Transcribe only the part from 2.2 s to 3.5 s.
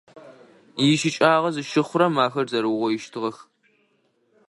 ахэр зэрэугъоищтыгъэх.